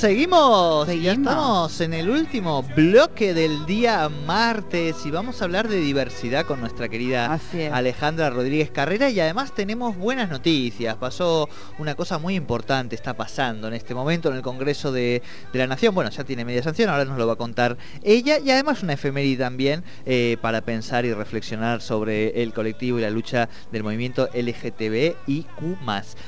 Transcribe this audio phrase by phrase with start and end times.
[0.00, 5.76] Seguimos, ya estamos en el último bloque del día martes y vamos a hablar de
[5.76, 7.38] diversidad con nuestra querida
[7.70, 10.96] Alejandra Rodríguez Carrera y además tenemos buenas noticias.
[10.96, 15.20] Pasó una cosa muy importante, está pasando en este momento en el Congreso de,
[15.52, 15.94] la Nación.
[15.94, 18.94] Bueno, ya tiene media sanción, ahora nos lo va a contar ella y además una
[18.94, 24.30] efeméride también eh, para pensar y reflexionar sobre el colectivo y la lucha del movimiento
[24.32, 25.46] LGTBIQ+.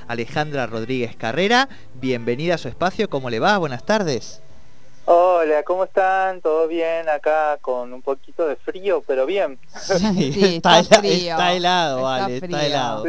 [0.08, 3.61] Alejandra Rodríguez Carrera, bienvenida a su espacio, ¿cómo le va?
[3.62, 4.42] Buenas tardes.
[5.04, 6.40] Hola, ¿cómo están?
[6.40, 7.08] ¿Todo bien?
[7.08, 9.56] Acá con un poquito de frío, pero bien.
[10.16, 11.30] Sí, está, frío.
[11.30, 13.04] está, helado, vale, está helado.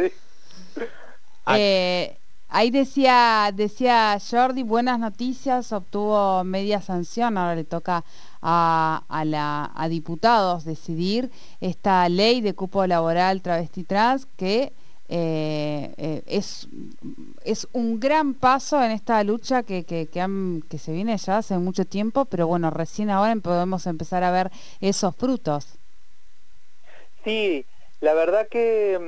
[1.56, 2.16] Eh,
[2.48, 8.04] ahí decía, decía Jordi, buenas noticias, obtuvo media sanción, ahora le toca
[8.40, 14.72] a, a, la, a diputados decidir esta ley de cupo laboral travesti trans que
[15.08, 16.66] eh, eh, es,
[17.44, 21.84] es un gran paso en esta lucha que, que, que, se viene ya hace mucho
[21.84, 25.78] tiempo, pero bueno, recién ahora podemos empezar a ver esos frutos.
[27.22, 27.66] Sí,
[28.00, 28.98] la verdad que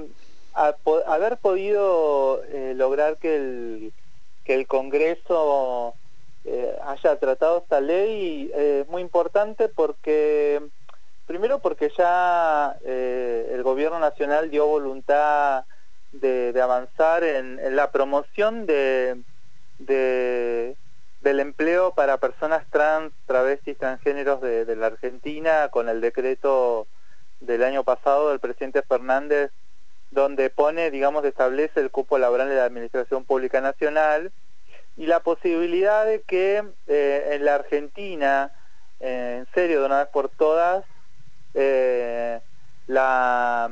[0.54, 0.58] mm,
[1.06, 3.92] haber podido eh, lograr que el,
[4.44, 5.94] que el Congreso
[6.84, 10.62] haya tratado esta ley es muy importante porque,
[11.26, 15.64] primero porque ya el gobierno nacional dio voluntad
[16.20, 19.16] de, avanzar en, la promoción de,
[19.78, 26.86] del empleo para personas trans, travestis, transgéneros de, la Argentina con el decreto
[27.40, 29.50] del año pasado del presidente Fernández
[30.10, 34.32] donde pone, digamos, establece el cupo laboral de la Administración Pública Nacional
[34.96, 38.52] y la posibilidad de que eh, en la Argentina,
[39.00, 40.84] eh, en serio, de una vez por todas,
[41.54, 42.40] eh,
[42.86, 43.68] la,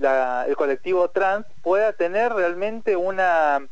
[0.00, 3.66] el colectivo trans pueda tener realmente una,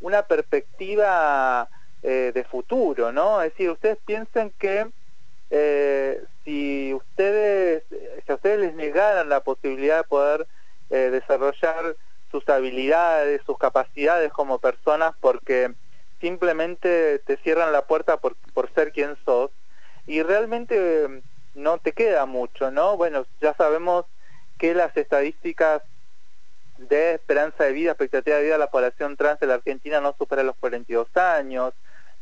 [0.00, 1.68] una perspectiva
[2.02, 3.42] eh, de futuro, ¿no?
[3.42, 4.86] Es decir, ustedes piensen que
[5.50, 10.46] eh, si ustedes, si a ustedes les negaran la posibilidad de poder
[10.90, 11.96] eh, desarrollar
[12.30, 15.72] sus habilidades, sus capacidades como personas, porque
[16.20, 19.50] simplemente te cierran la puerta por, por ser quien sos,
[20.06, 21.22] y realmente
[21.54, 22.96] no te queda mucho, ¿no?
[22.96, 24.04] Bueno, ya sabemos
[24.58, 25.82] que las estadísticas
[26.78, 30.14] de esperanza de vida, expectativa de vida de la población trans de la Argentina no
[30.18, 31.72] supera los 42 años,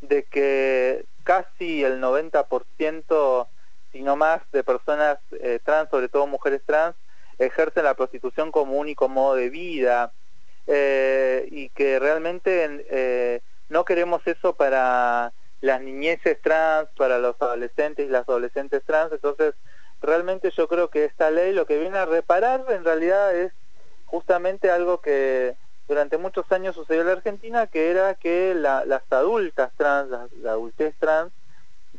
[0.00, 3.47] de que casi el 90%,
[3.93, 6.97] si no más, de personas eh, trans, sobre todo mujeres trans,
[7.38, 10.12] ejercen la prostitución como único modo de vida
[10.66, 18.06] eh, y que realmente eh, no queremos eso para las niñeces trans, para los adolescentes
[18.06, 19.54] y las adolescentes trans, entonces
[20.02, 23.52] realmente yo creo que esta ley lo que viene a reparar en realidad es
[24.06, 25.56] justamente algo que
[25.88, 30.94] durante muchos años sucedió en la Argentina, que era que las adultas trans, la, adultez
[30.98, 31.32] trans,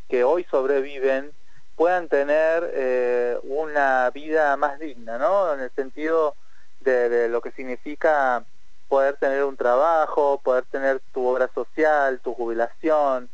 [0.10, 1.32] que hoy sobreviven,
[1.76, 5.54] puedan tener eh, una vida más digna, ¿no?
[5.54, 6.36] En el sentido
[6.82, 8.44] de, lo que significa
[8.90, 13.30] poder tener un trabajo, poder tener tu obra social, tu jubilación,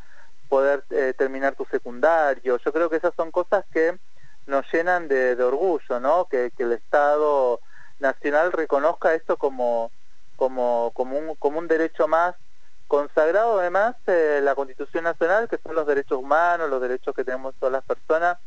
[0.47, 2.57] poder eh, terminar tu secundario.
[2.57, 3.97] Yo creo que esas son cosas que
[4.49, 6.25] nos llenan de, orgullo, ¿no?
[6.25, 7.61] Que, el Estado
[7.99, 9.91] nacional reconozca esto como,
[10.35, 12.35] como, como, un, como un derecho más
[12.87, 17.53] consagrado además eh, la Constitución Nacional, que son los derechos humanos, los derechos que tenemos
[17.59, 18.39] todas las personas,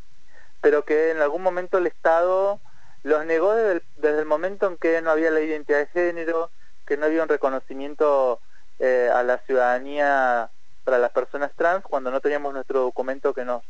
[0.61, 2.61] pero que en algún momento el Estado
[3.05, 6.51] los negó desde el, momento en que no había la identidad de género,
[6.87, 8.41] que no había un reconocimiento
[8.81, 10.51] eh, a la ciudadanía
[10.83, 13.63] para las personas trans, cuando no teníamos nuestro documento que nos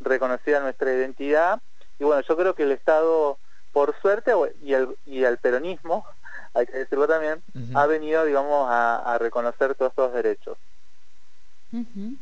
[0.00, 1.60] reconociera nuestra identidad
[1.98, 3.38] y bueno, yo creo que el Estado,
[3.72, 4.32] por suerte,
[4.62, 6.04] y el, y el peronismo,
[6.54, 7.42] hay que decirlo también,
[7.74, 10.56] ha venido, digamos, a, reconocer todos estos derechos.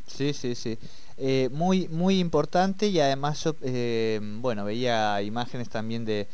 [0.06, 0.78] Sí, sí, sí.
[1.18, 6.28] Eh, muy, muy importante y además yo, eh, bueno, veía imágenes también de,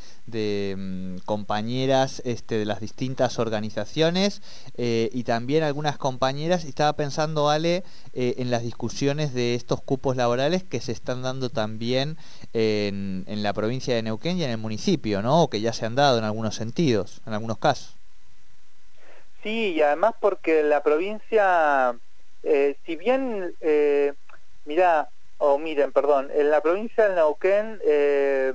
[0.76, 4.42] mm, compañeras este, de las distintas organizaciones
[4.76, 7.84] eh, y también algunas compañeras, y estaba pensando, Ale,
[8.14, 12.16] en las discusiones de estos cupos laborales que se están dando también
[12.52, 15.44] en, en la provincia de Neuquén y en el municipio, ¿no?
[15.44, 17.96] O que ya se han dado en algunos sentidos, en algunos casos.
[19.42, 21.94] Sí, y además porque la provincia,
[22.84, 23.54] si bien
[24.64, 28.52] Mira, o miren, perdón, en la provincia de Neuquén eh,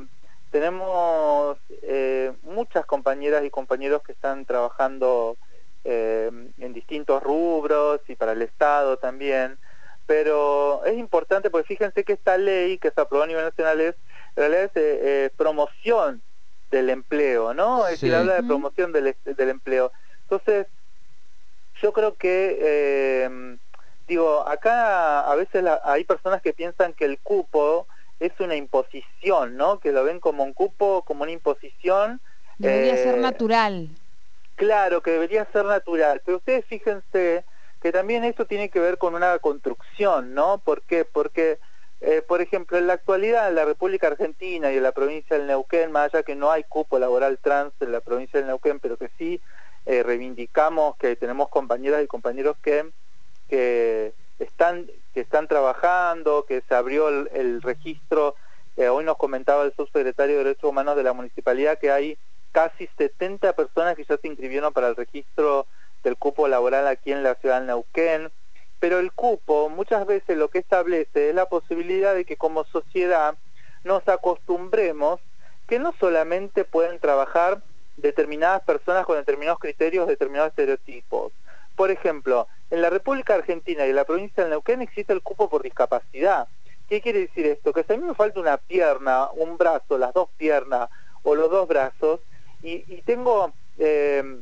[0.52, 5.36] tenemos eh, muchas compañeras y compañeros que están trabajando
[5.84, 9.58] eh, en distintos rubros y para el Estado también,
[10.06, 13.96] pero es importante porque fíjense que esta ley que se aprobó a nivel nacional es,
[14.38, 16.22] en realidad es promoción
[16.72, 17.86] del empleo, ¿no?
[17.86, 19.92] Es decir, habla de promoción del, del empleo.
[20.24, 20.68] Entonces,
[21.82, 23.60] yo creo que
[24.08, 27.88] digo, acá a veces hay personas que piensan que el cupo
[28.20, 29.80] es una imposición, ¿no?
[29.80, 32.20] Que lo ven como un cupo, como una imposición.
[32.58, 33.90] Debería ser eh, natural.
[34.56, 36.22] Claro, que debería ser natural.
[36.26, 37.46] Pero ustedes fíjense
[37.82, 40.58] que también esto tiene que ver con una construcción, ¿no?
[40.58, 41.06] ¿Por qué?
[41.06, 41.60] Porque,
[42.02, 45.46] eh, por ejemplo, en la actualidad en la República Argentina y en la provincia del
[45.46, 48.98] Neuquén, más allá que no hay cupo laboral trans en la provincia del Neuquén, pero
[48.98, 49.40] que sí
[49.86, 52.90] eh, reivindicamos que tenemos compañeras y compañeros que,
[53.50, 58.36] que están que están trabajando, que se abrió el, registro,
[58.76, 62.20] eh, hoy nos comentaba el subsecretario de Derechos Humanos de la Municipalidad que hay
[62.52, 65.66] casi 70 personas que ya se inscribieron para el registro
[66.04, 68.30] del cupo laboral aquí en la ciudad de Neuquén,
[68.80, 73.36] pero el cupo muchas veces lo que establece es la posibilidad de que como sociedad
[73.84, 75.20] nos acostumbremos
[75.68, 77.62] que no solamente pueden trabajar
[77.98, 81.34] determinadas personas con determinados criterios, determinados estereotipos.
[81.76, 85.50] Por ejemplo, en la República Argentina y en la provincia de Neuquén existe el cupo
[85.50, 86.48] por discapacidad.
[86.90, 87.74] ¿Qué quiere decir esto?
[87.74, 90.90] Que si a mí me falta una pierna, un brazo, las dos piernas
[91.24, 92.22] o los dos brazos,
[92.64, 94.42] y, tengo eh,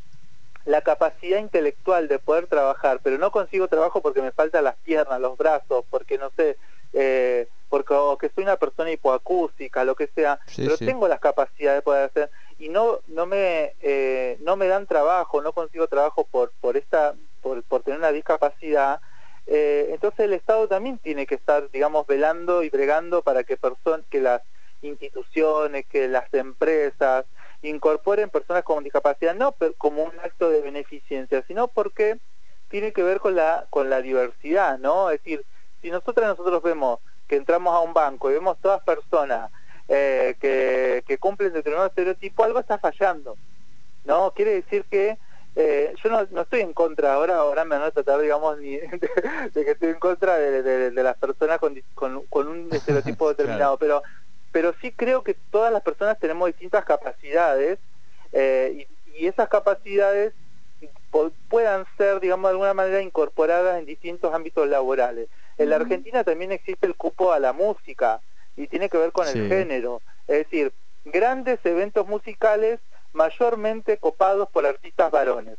[0.66, 5.19] la capacidad intelectual de poder trabajar, pero no consigo trabajo porque me faltan las piernas,
[5.19, 6.57] los brazos, porque no sé,
[6.94, 11.80] eh, porque o que soy una persona hipoacústica, lo que sea, pero tengo las capacidades
[11.80, 16.25] de poder hacer y no no me eh, no me dan trabajo, no consigo trabajo
[16.25, 19.00] por por esta por, por tener una discapacidad.
[19.45, 23.56] Eh, entonces el Estado también tiene que estar, digamos, velando y bregando para que
[24.09, 24.42] que las
[24.81, 27.25] instituciones, que las empresas,
[27.62, 32.18] incorporen personas con discapacidad no como un acto de beneficencia, sino porque
[32.68, 35.12] tiene que ver con la con la diversidad, ¿no?
[35.12, 35.45] Es decir,
[35.83, 39.51] si nosotros nosotros vemos que entramos a un banco y vemos todas personas
[39.88, 43.38] eh, que, que cumplen determinado estereotipo, algo está fallando,
[44.03, 44.31] ¿no?
[44.31, 45.19] Quiere decir que
[45.56, 48.78] eh, yo no, no, estoy en contra ahora, ahora me van a tratar, digamos, ni
[48.78, 49.00] de,
[49.54, 51.81] que estoy en contra de, las personas con,
[52.30, 54.04] con, un estereotipo determinado, pero
[54.56, 57.78] pero sí creo que todas las personas tenemos distintas capacidades
[58.31, 60.34] eh, y, esas capacidades
[61.50, 65.28] puedan ser, digamos, de alguna manera incorporadas en distintos ámbitos laborales.
[65.57, 68.22] En la Argentina también existe el cupo a la música
[68.56, 70.02] y tiene que ver con el género.
[70.25, 70.72] Es decir,
[71.04, 72.80] grandes eventos musicales
[73.16, 75.58] mayormente copados por artistas varones.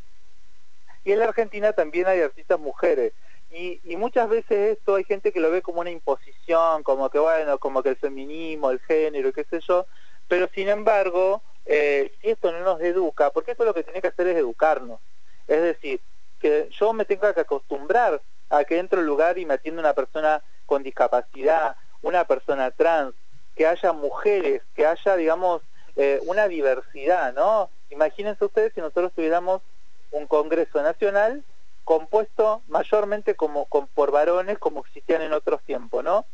[1.05, 3.13] Y en la Argentina también hay artistas mujeres.
[3.51, 7.59] Y, muchas veces esto hay gente que lo ve como una imposición, como que bueno,
[7.59, 9.87] como que el feminismo, el género, qué sé yo,
[10.29, 14.09] pero sin embargo, eh, si esto no nos educa, porque esto lo que tiene que
[14.09, 15.01] hacer es educarnos.
[15.47, 16.01] Es decir,
[16.39, 18.21] que yo me tenga que acostumbrar
[18.51, 23.15] a que entro al lugar y me atienda una persona con discapacidad, una persona trans,
[23.55, 25.63] que haya mujeres, que haya, digamos,
[25.97, 27.71] eh, una diversidad, ¿no?
[27.89, 29.63] Imagínense ustedes si nosotros tuviéramos
[30.11, 31.43] un Congreso Nacional
[31.85, 36.27] compuesto mayormente como, por varones como existían en otros tiempos, ¿no?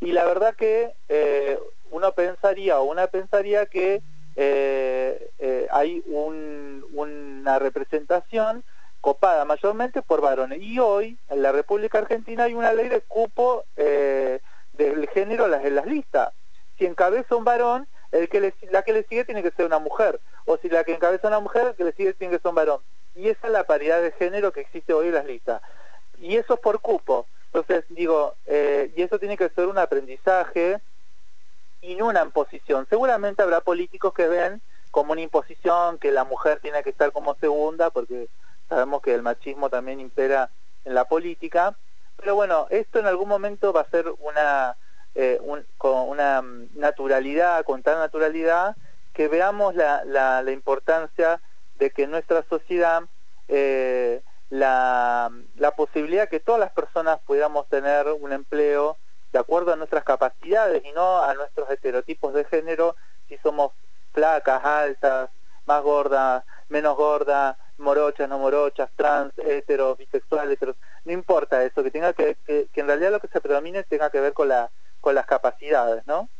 [0.00, 1.58] Y la verdad que eh,
[1.92, 4.02] uno pensaría o una pensaría que
[4.34, 8.64] eh, hay una representación
[9.00, 10.60] copada mayormente por varones.
[10.60, 15.86] Y hoy en la República Argentina hay una ley de cupo del género en las
[15.86, 16.32] listas.
[16.78, 20.20] Si encabeza un varón, el que la que le sigue tiene que ser una mujer.
[20.46, 22.54] O si la que encabeza una mujer, el que le sigue tiene que ser un
[22.54, 22.80] varón
[23.14, 25.62] y esa es la paridad de género que existe hoy en las listas.
[26.18, 27.26] Y eso es por cupo.
[27.46, 30.80] Entonces, digo, eh, y eso tiene que ser un aprendizaje
[31.80, 32.86] y no una imposición.
[32.88, 37.34] Seguramente habrá políticos que ven como una imposición que la mujer tiene que estar como
[37.36, 38.28] segunda, porque
[38.68, 40.50] sabemos que el machismo también impera
[40.84, 41.76] en la política.
[42.16, 44.76] Pero bueno, esto en algún momento va a ser una,
[45.14, 45.40] eh,
[45.78, 46.42] con una
[46.74, 48.76] naturalidad, con tal naturalidad,
[49.12, 51.40] que veamos la, la, la importancia
[51.78, 53.02] de que en nuestra sociedad
[53.48, 58.96] eh, la, la posibilidad que todas las personas pudiéramos tener un empleo
[59.32, 62.94] de acuerdo a nuestras capacidades y no a nuestros estereotipos de género,
[63.28, 63.72] si somos
[64.12, 65.30] flacas, altas,
[65.66, 71.90] más gordas, menos gordas, morochas, no morochas, trans, heteros, bisexuales, heteros, no importa eso, que
[71.90, 74.70] tenga que, que, en realidad lo que se predomine tenga que ver con la
[75.04, 76.30] con las capacidades, ¿no?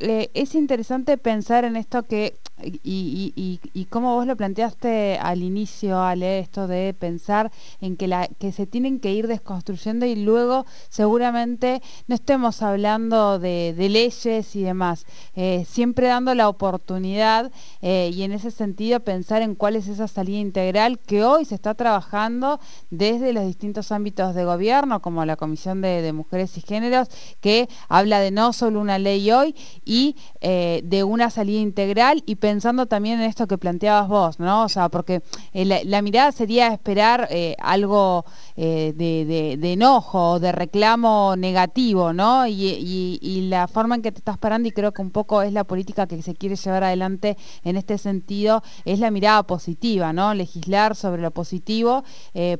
[0.00, 6.00] Es interesante pensar en esto que, y, y, y, como vos lo planteaste al inicio,
[6.00, 10.66] Ale, esto de pensar en que, la, que se tienen que ir desconstruyendo y luego
[10.88, 17.50] seguramente no estemos hablando de, leyes y demás, eh, siempre dando la oportunidad
[17.82, 21.54] eh, y en ese sentido pensar en cuál es esa salida integral que hoy se
[21.54, 27.08] está trabajando desde los distintos ámbitos de gobierno, como la Comisión de Mujeres y Géneros,
[27.40, 29.54] que habla de no solo una ley hoy,
[29.90, 34.62] y eh, de una salida integral y pensando también en esto que planteabas vos, ¿no?
[34.62, 35.20] O sea, porque
[35.52, 37.28] la, mirada sería esperar
[37.58, 42.46] algo de, enojo, de reclamo negativo, ¿no?
[42.46, 45.64] Y, la forma en que te estás parando, y creo que un poco es la
[45.64, 50.34] política que se quiere llevar adelante en este sentido, es la mirada positiva, ¿no?
[50.34, 52.04] Legislar sobre lo positivo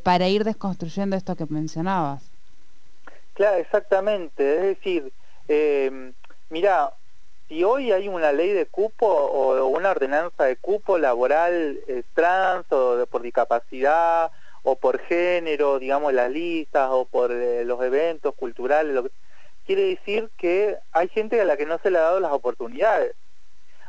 [0.03, 2.31] para ir desconstruyendo esto que mencionabas.
[3.35, 4.57] Claro, exactamente.
[4.57, 5.13] Es decir,
[5.49, 6.13] eh,
[6.51, 6.93] mira,
[7.51, 12.65] si hoy hay una ley de cupo o una ordenanza de cupo laboral eh, trans
[12.71, 14.31] o por discapacidad
[14.63, 18.97] o por género, digamos las listas o por eh, los eventos culturales,
[19.67, 23.17] quiere decir que hay gente a la que no se le ha dado las oportunidades.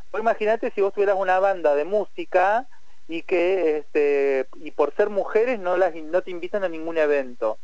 [0.10, 2.66] Pues imagínate si vos tuvieras una banda de música
[3.08, 7.60] y que este, y por ser mujeres no las no te invitan a ningún evento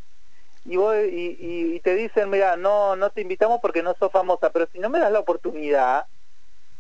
[0.68, 1.38] y,
[1.76, 4.90] y, te dicen, mira, no, no te invitamos porque no sos famosa, pero si no
[4.90, 6.06] me das la oportunidad,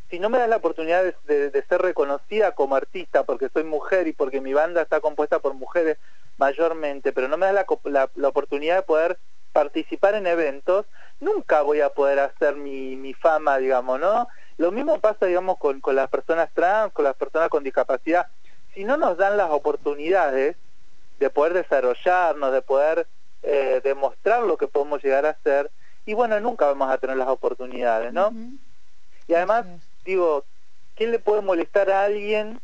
[0.09, 4.13] si no me das la oportunidad de, ser reconocida como artista porque soy mujer y
[4.13, 5.97] porque mi banda está compuesta por mujeres
[6.37, 9.17] mayormente, pero no me das la, la, oportunidad de poder
[9.53, 10.85] participar en eventos,
[11.19, 14.27] nunca voy a poder hacer mi, mi fama, digamos, ¿no?
[14.57, 18.27] Lo mismo pasa, digamos, con, con las personas trans, con las personas con discapacidad.
[18.73, 20.57] Si no nos dan las oportunidades
[21.19, 23.07] de poder desarrollarnos, de poder
[23.43, 25.71] eh, demostrar lo que podemos llegar a hacer
[26.05, 28.31] y bueno, nunca vamos a tener las oportunidades, ¿no?
[29.27, 29.65] Y además,
[30.05, 30.45] digo,
[30.95, 32.61] ¿qué le puede molestar a alguien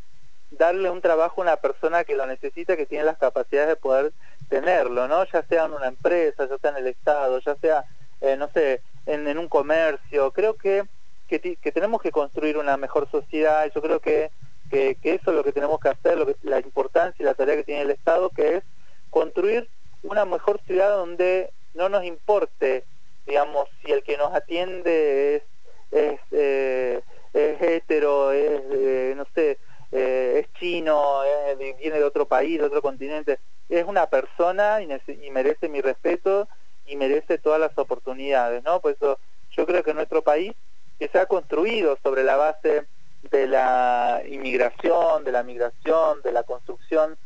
[0.58, 4.13] darle un trabajo a una persona que lo necesita, que tiene las capacidades de poder
[4.50, 5.25] tenerlo, ¿no?
[5.25, 7.86] Ya sea en una empresa, ya sea en el Estado, ya sea,
[8.22, 10.32] eh, no sé, en, un comercio.
[10.32, 10.84] Creo que,
[11.27, 11.39] que,
[11.72, 13.70] tenemos que construir una mejor sociedad.
[13.74, 14.32] Yo creo que,
[14.70, 17.56] que, eso es lo que tenemos que hacer, lo que, la importancia y la tarea
[17.56, 18.63] que tiene el Estado, que es
[19.10, 19.68] construir
[20.13, 22.86] una mejor ciudad donde no nos importe,
[23.25, 25.43] digamos, si el que nos atiende es,
[25.91, 27.01] es, eh,
[27.34, 29.58] es hetero, es, eh, no sé,
[29.91, 31.22] eh, es chino,
[31.58, 33.39] viene de otro país, de otro continente,
[33.70, 34.88] es una persona y,
[35.25, 36.48] y, merece mi respeto
[36.86, 38.82] y merece todas las oportunidades, ¿no?
[38.82, 39.20] Por eso
[39.51, 40.53] yo creo que nuestro país,
[41.00, 42.86] que se ha construido sobre la base
[43.32, 47.17] de la inmigración, de la migración, de la construcción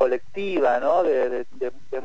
[0.00, 1.02] colectiva, ¿no?
[1.02, 1.44] De,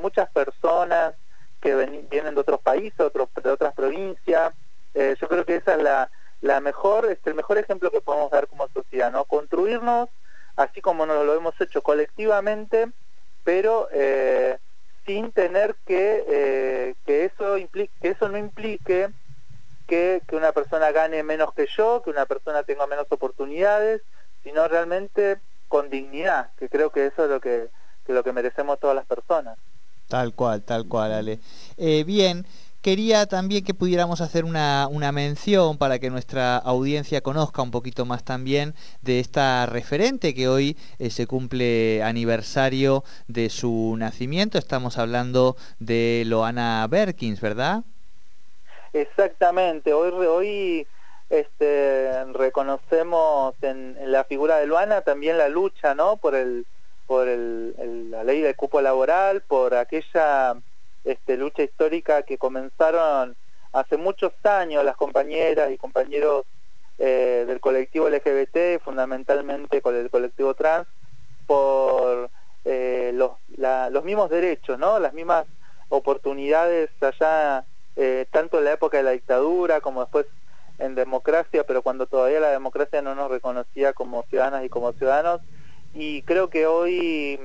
[0.01, 1.13] muchas personas
[1.61, 1.73] que
[2.11, 4.53] vienen de otros países, de otras provincias.
[4.93, 6.11] Eh, yo creo que esa es la,
[6.41, 9.23] la mejor, es el mejor ejemplo que podemos dar como sociedad, ¿no?
[9.23, 10.09] Construirnos
[10.57, 12.89] así como nos lo hemos hecho colectivamente,
[13.45, 14.57] pero eh,
[15.05, 19.07] sin tener que, eh, que, eso implique, que eso no implique
[19.87, 24.01] que, que, una persona gane menos que yo, que una persona tenga menos oportunidades,
[24.43, 25.37] sino realmente
[25.69, 27.69] con dignidad, que creo que eso es lo que
[28.05, 29.57] que lo que merecemos todas las personas.
[30.07, 31.39] Tal cual, tal cual, Ale.
[31.77, 32.45] Eh, bien,
[32.81, 38.05] quería también que pudiéramos hacer una, una, mención para que nuestra audiencia conozca un poquito
[38.05, 44.59] más también de esta referente que hoy eh, se cumple aniversario de su nacimiento.
[44.59, 47.83] Estamos hablando de Loana Berkins, ¿verdad?
[48.93, 50.87] Exactamente, hoy, hoy
[51.29, 56.17] este, reconocemos en, en la figura de Loana también la lucha ¿no?
[56.17, 56.65] por el
[57.07, 60.55] por la ley del cupo laboral, por aquella
[61.03, 63.35] este, lucha histórica que comenzaron
[63.73, 66.45] hace muchos años las compañeras y compañeros
[66.97, 70.87] eh, del colectivo LGBT, fundamentalmente con el colectivo trans,
[71.45, 72.29] por
[72.63, 73.33] eh, los,
[74.03, 74.99] mismos derechos, ¿no?
[74.99, 75.45] las mismas
[75.89, 80.25] oportunidades allá, eh, tanto en la época de la dictadura como después
[80.79, 85.41] en democracia, pero cuando todavía la democracia no nos reconocía como ciudadanas y como ciudadanos,
[85.95, 87.39] y creo que hoy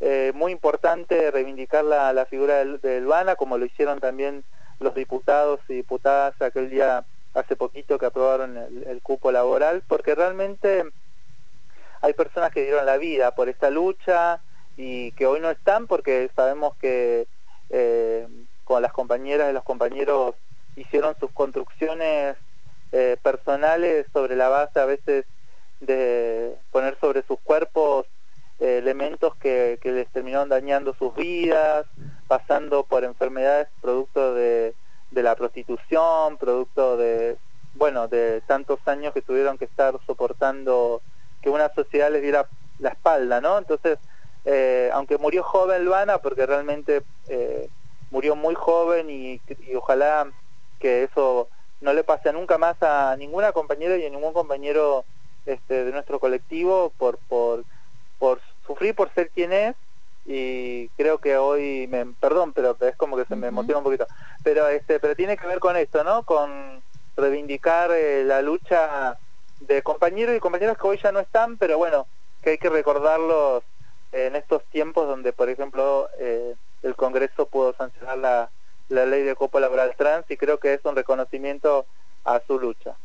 [0.00, 4.44] eh, muy importante reivindicar la, figura de, de como lo hicieron también
[4.78, 10.84] los diputados y diputadas aquel día hace poquito que aprobaron el, cupo laboral, porque realmente
[12.00, 14.40] hay personas que dieron la vida por esta lucha
[14.76, 17.26] y que hoy no están porque sabemos que
[17.70, 18.28] eh,
[18.64, 20.34] con las compañeras y los compañeros
[20.76, 22.36] hicieron sus construcciones
[22.92, 25.26] eh, personales sobre la base a veces
[25.80, 28.06] de poner sobre sus cuerpos
[28.58, 31.86] eh, elementos que, les terminaron dañando sus vidas,
[32.26, 34.74] pasando por enfermedades producto de,
[35.10, 37.36] la prostitución, producto de,
[37.74, 41.02] bueno, de tantos años que tuvieron que estar soportando
[41.42, 43.58] que una sociedad les diera la espalda, ¿no?
[43.58, 43.98] Entonces,
[44.44, 47.68] eh, aunque murió joven Luana, porque realmente eh,
[48.10, 50.28] murió muy joven y, y, ojalá
[50.78, 51.48] que eso
[51.80, 55.04] no le pase nunca más a ninguna compañera y a ningún compañero
[55.46, 57.64] este, de nuestro colectivo por, por,
[58.18, 59.76] por sufrir por ser quien es
[60.26, 64.06] y creo que hoy me perdón pero es como que se me emociona un poquito.
[64.42, 66.82] Pero este pero tiene que ver con esto no con
[67.16, 69.18] reivindicar eh, la lucha
[69.60, 72.06] de compañeros y compañeras que hoy ya no están, pero bueno,
[72.42, 73.62] que hay que recordarlos
[74.12, 78.50] en estos tiempos donde, por ejemplo, eh, el Congreso pudo sancionar la,
[78.90, 81.86] la ley de cupo laboral trans y creo que es un reconocimiento
[82.24, 82.96] a su lucha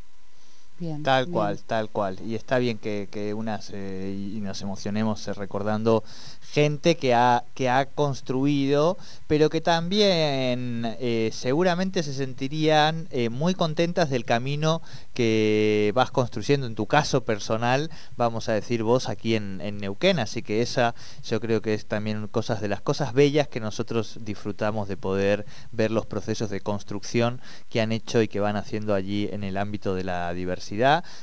[1.03, 2.17] tal cual, tal cual.
[2.25, 6.03] Y está bien que, que unas eh, y nos emocionemos eh, recordando
[6.41, 8.97] gente que ha, que ha construido,
[9.27, 14.81] pero que también eh, seguramente se sentirían muy contentas del camino
[15.13, 20.19] que vas construyendo en tu caso personal, vamos a decir vos aquí en, en Neuquén.
[20.19, 24.19] Así que esa yo creo que es también cosas de las cosas bellas que nosotros
[24.21, 28.93] disfrutamos de poder ver los procesos de construcción que han hecho y que van haciendo
[28.93, 30.70] allí en el ámbito de la diversidad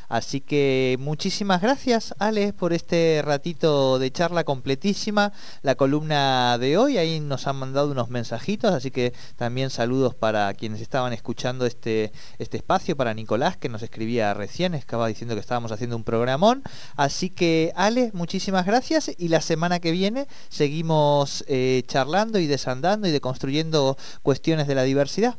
[0.08, 5.32] Así que muchísimas gracias, Ale, por este ratito de charla completísima.
[5.62, 10.52] La columna de hoy, ahí nos han mandado unos mensajitos, así que también saludos para
[10.54, 15.40] quienes estaban escuchando este, este espacio, para Nicolás, que nos escribía recién, estaba diciendo que
[15.40, 16.62] estábamos haciendo un programón.
[16.96, 23.08] Así que, Ale, muchísimas gracias y la semana que viene seguimos eh, charlando y desandando
[23.08, 25.38] y deconstruyendo cuestiones de la diversidad.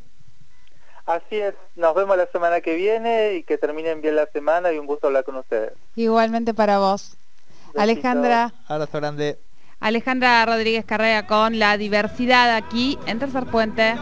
[1.10, 4.78] Así es, nos vemos la semana que viene y que terminen bien la semana y
[4.78, 5.72] un gusto hablar con ustedes.
[5.96, 7.16] Igualmente para vos.
[7.76, 8.52] Alejandra.
[8.68, 9.36] Abrazo grande.
[9.80, 13.96] Alejandra Rodríguez Carrera con la diversidad aquí en Tercer Puente.